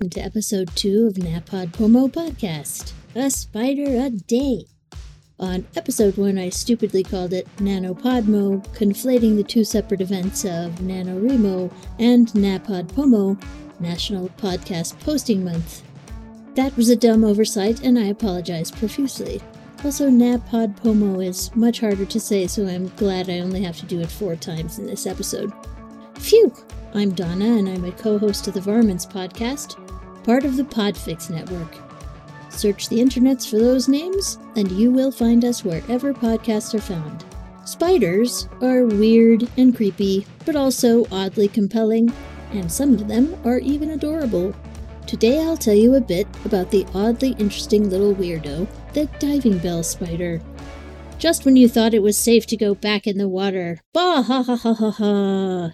[0.00, 4.64] welcome to episode two of Napod NaPodPoMo Podcast, a spider a day.
[5.38, 11.70] On episode one, I stupidly called it NanoPodmo, conflating the two separate events of NaNoWriMo
[11.98, 13.42] and NaPodPoMo,
[13.78, 15.82] National Podcast Posting Month.
[16.54, 19.42] That was a dumb oversight, and I apologize profusely.
[19.84, 24.00] Also, NaPodPoMo is much harder to say, so I'm glad I only have to do
[24.00, 25.52] it four times in this episode.
[26.14, 26.54] Phew!
[26.92, 29.89] I'm Donna, and I'm a co host of the Varmints podcast,
[30.24, 31.76] part of the Podfix Network.
[32.50, 37.24] Search the internets for those names, and you will find us wherever podcasts are found.
[37.64, 42.12] Spiders are weird and creepy, but also oddly compelling,
[42.52, 44.54] and some of them are even adorable.
[45.06, 49.82] Today I'll tell you a bit about the oddly interesting little weirdo, the diving bell
[49.82, 50.40] spider.
[51.18, 54.42] Just when you thought it was safe to go back in the water, bah ha
[54.42, 55.72] ha ha ha ha!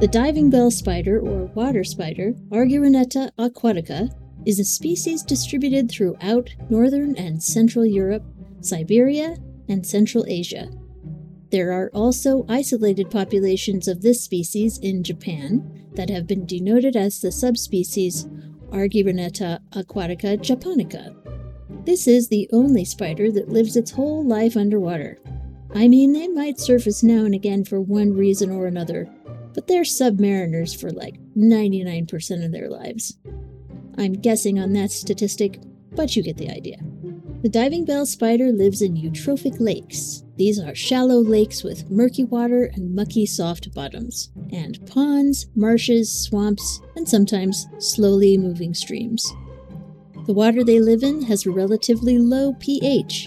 [0.00, 4.08] The diving bell spider, or water spider, Argyroneta aquatica,
[4.46, 8.24] is a species distributed throughout northern and central Europe,
[8.62, 9.36] Siberia,
[9.68, 10.70] and Central Asia.
[11.50, 17.20] There are also isolated populations of this species in Japan that have been denoted as
[17.20, 18.26] the subspecies
[18.70, 21.14] Argyroneta aquatica japonica.
[21.84, 25.18] This is the only spider that lives its whole life underwater.
[25.74, 29.10] I mean, they might surface now and again for one reason or another,
[29.54, 33.18] but they're submariners for like 99% of their lives.
[33.98, 35.60] I'm guessing on that statistic,
[35.92, 36.78] but you get the idea.
[37.42, 40.24] The diving bell spider lives in eutrophic lakes.
[40.36, 46.82] These are shallow lakes with murky water and mucky soft bottoms, and ponds, marshes, swamps,
[46.96, 49.32] and sometimes slowly moving streams.
[50.26, 53.26] The water they live in has a relatively low pH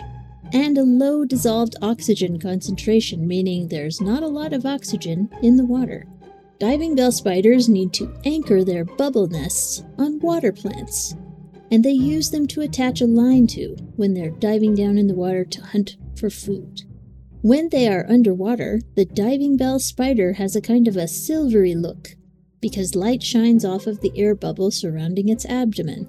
[0.54, 5.66] and a low dissolved oxygen concentration, meaning there's not a lot of oxygen in the
[5.66, 6.06] water.
[6.64, 11.14] Diving bell spiders need to anchor their bubble nests on water plants,
[11.70, 15.14] and they use them to attach a line to when they're diving down in the
[15.14, 16.84] water to hunt for food.
[17.42, 22.12] When they are underwater, the diving bell spider has a kind of a silvery look
[22.62, 26.06] because light shines off of the air bubble surrounding its abdomen.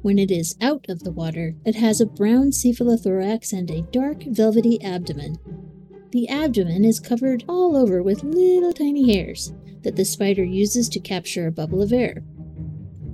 [0.00, 4.22] When it is out of the water, it has a brown cephalothorax and a dark,
[4.28, 5.38] velvety abdomen.
[6.10, 9.52] The abdomen is covered all over with little tiny hairs
[9.82, 12.22] that the spider uses to capture a bubble of air.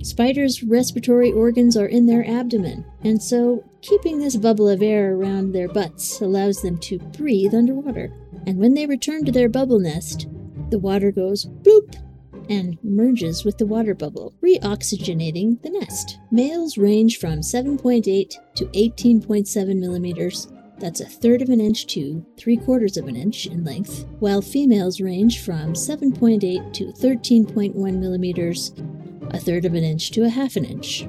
[0.03, 5.51] Spiders' respiratory organs are in their abdomen, and so keeping this bubble of air around
[5.53, 8.13] their butts allows them to breathe underwater.
[8.45, 10.27] And when they return to their bubble nest,
[10.69, 11.95] the water goes bloop
[12.49, 16.19] and merges with the water bubble, reoxygenating the nest.
[16.31, 18.03] Males range from 7.8
[18.55, 20.47] to 18.7 millimeters.
[20.83, 24.41] That's a third of an inch to three quarters of an inch in length, while
[24.41, 28.73] females range from 7.8 to 13.1 millimeters,
[29.29, 31.07] a third of an inch to a half an inch.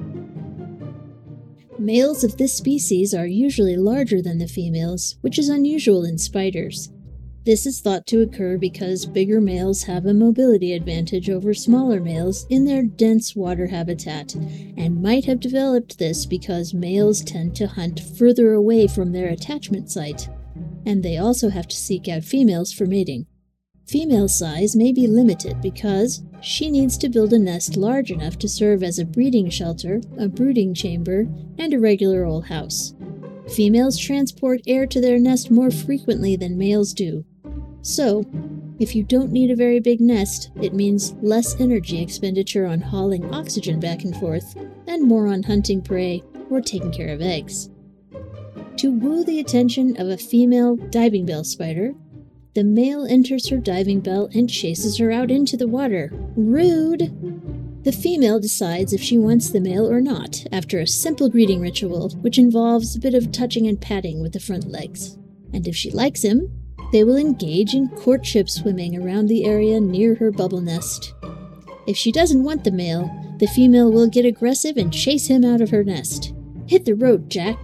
[1.77, 6.89] Males of this species are usually larger than the females, which is unusual in spiders.
[7.45, 12.47] This is thought to occur because bigger males have a mobility advantage over smaller males
[12.49, 17.99] in their dense water habitat, and might have developed this because males tend to hunt
[18.17, 20.27] further away from their attachment site,
[20.87, 23.27] and they also have to seek out females for mating.
[23.87, 28.49] Female size may be limited because she needs to build a nest large enough to
[28.49, 31.27] serve as a breeding shelter, a brooding chamber,
[31.59, 32.95] and a regular old house.
[33.53, 37.23] Females transport air to their nest more frequently than males do,
[37.85, 38.25] so,
[38.79, 43.31] if you don't need a very big nest, it means less energy expenditure on hauling
[43.31, 44.55] oxygen back and forth,
[44.87, 47.69] and more on hunting prey or taking care of eggs.
[48.77, 51.93] To woo the attention of a female diving bell spider,
[52.55, 56.09] the male enters her diving bell and chases her out into the water.
[56.35, 57.83] Rude!
[57.83, 62.09] The female decides if she wants the male or not after a simple greeting ritual,
[62.21, 65.19] which involves a bit of touching and patting with the front legs.
[65.53, 70.15] And if she likes him, they will engage in courtship swimming around the area near
[70.15, 71.13] her bubble nest.
[71.87, 73.09] If she doesn't want the male,
[73.39, 76.33] the female will get aggressive and chase him out of her nest.
[76.67, 77.57] Hit the road, Jack.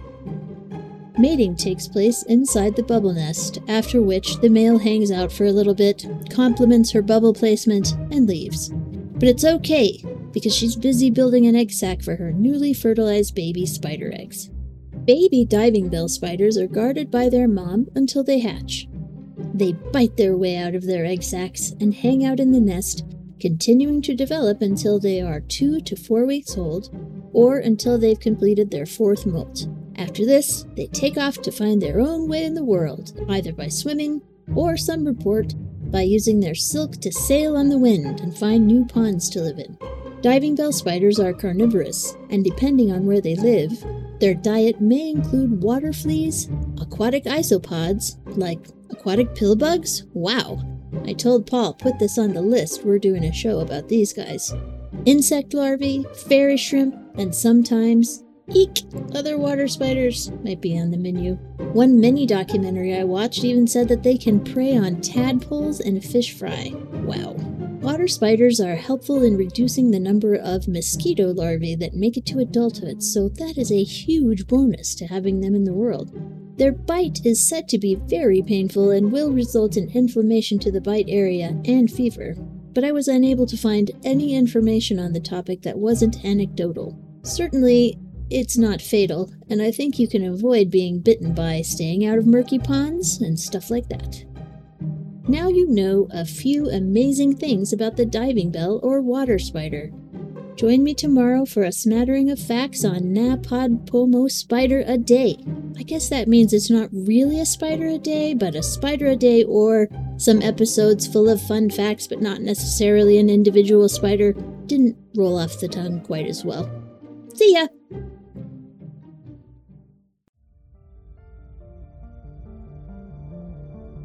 [1.18, 5.52] Mating takes place inside the bubble nest, after which the male hangs out for a
[5.52, 8.70] little bit, compliments her bubble placement, and leaves.
[8.70, 10.02] But it's okay,
[10.32, 14.50] because she's busy building an egg sac for her newly fertilized baby spider eggs.
[15.04, 18.88] Baby diving bell spiders are guarded by their mom until they hatch.
[19.54, 23.04] They bite their way out of their egg sacs and hang out in the nest,
[23.40, 26.90] continuing to develop until they are two to four weeks old,
[27.32, 29.66] or until they've completed their fourth molt.
[29.96, 33.68] After this, they take off to find their own way in the world, either by
[33.68, 34.22] swimming,
[34.54, 35.54] or some report,
[35.90, 39.58] by using their silk to sail on the wind and find new ponds to live
[39.58, 39.76] in.
[40.22, 43.72] Diving bell spiders are carnivorous, and depending on where they live,
[44.20, 46.48] their diet may include water fleas,
[46.80, 48.66] aquatic isopods, like
[49.02, 50.04] aquatic pill bugs.
[50.14, 50.62] Wow!
[51.04, 54.54] I told Paul, put this on the list, we're doing a show about these guys.
[55.06, 58.22] Insect larvae, fairy shrimp, and sometimes,
[58.54, 58.82] eek,
[59.12, 61.34] other water spiders might be on the menu.
[61.72, 66.38] One mini documentary I watched even said that they can prey on tadpoles and fish
[66.38, 66.70] fry.
[67.04, 67.32] Wow.
[67.82, 72.38] Water spiders are helpful in reducing the number of mosquito larvae that make it to
[72.38, 76.12] adulthood, so that is a huge bonus to having them in the world.
[76.56, 80.80] Their bite is said to be very painful and will result in inflammation to the
[80.80, 82.34] bite area and fever,
[82.74, 86.98] but I was unable to find any information on the topic that wasn't anecdotal.
[87.22, 87.98] Certainly,
[88.30, 92.26] it's not fatal, and I think you can avoid being bitten by staying out of
[92.26, 94.24] murky ponds and stuff like that.
[95.28, 99.90] Now you know a few amazing things about the diving bell or water spider.
[100.56, 105.38] Join me tomorrow for a smattering of facts on Napodpomo spider a day.
[105.82, 109.16] I guess that means it's not really a spider a day, but a spider a
[109.16, 114.32] day or some episodes full of fun facts but not necessarily an individual spider
[114.66, 116.70] didn't roll off the tongue quite as well.
[117.34, 117.66] See ya!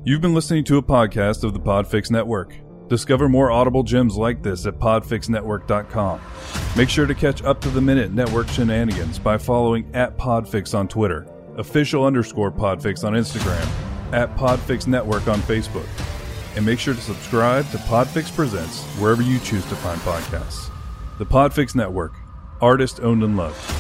[0.04, 2.56] You've been listening to a podcast of the Podfix Network.
[2.90, 6.22] Discover more audible gems like this at podfixnetwork.com.
[6.76, 10.88] Make sure to catch up to the minute network shenanigans by following at Podfix on
[10.88, 11.28] Twitter,
[11.58, 13.68] official underscore Podfix on Instagram,
[14.14, 15.88] at Podfix Network on Facebook.
[16.56, 20.72] And make sure to subscribe to Podfix Presents wherever you choose to find podcasts.
[21.18, 22.14] The Podfix Network,
[22.62, 23.77] artist owned and loved.